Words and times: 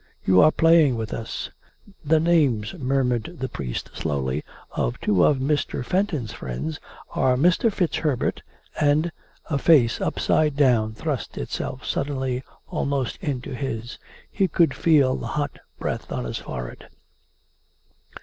"You 0.25 0.41
are 0.41 0.51
playing 0.51 0.95
with 0.95 1.13
us 1.13 1.51
""The 2.03 2.19
names," 2.19 2.73
murmured 2.73 3.35
the 3.39 3.47
priest 3.47 3.91
slowly," 3.93 4.43
of 4.71 4.99
two 4.99 5.23
of 5.23 5.37
Mr. 5.37 5.85
Fenton's 5.85 6.33
friends 6.33 6.79
are 7.11 7.35
Mr. 7.35 7.71
FitzHerbert 7.71 8.41
and" 8.79 9.11
A 9.51 9.59
face, 9.59 10.01
upside 10.01 10.55
down, 10.55 10.95
thrust 10.95 11.37
itself 11.37 11.85
suddenly 11.85 12.43
almost 12.67 13.17
into 13.17 13.53
his. 13.53 13.99
He 14.31 14.47
could 14.47 14.73
feel 14.73 15.15
the 15.17 15.27
hot 15.37 15.59
breath 15.77 16.11
on 16.11 16.25
his 16.25 16.39
forehead. 16.39 16.87